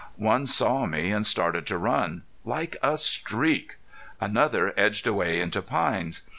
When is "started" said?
1.27-1.67